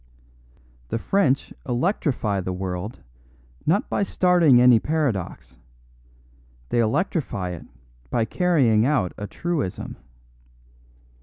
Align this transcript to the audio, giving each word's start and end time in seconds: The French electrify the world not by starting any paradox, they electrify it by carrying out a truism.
The 0.89 0.97
French 0.97 1.53
electrify 1.69 2.41
the 2.41 2.51
world 2.51 3.03
not 3.67 3.87
by 3.87 4.01
starting 4.01 4.59
any 4.59 4.79
paradox, 4.79 5.57
they 6.69 6.79
electrify 6.79 7.51
it 7.51 7.67
by 8.09 8.25
carrying 8.25 8.83
out 8.83 9.13
a 9.15 9.27
truism. 9.27 9.97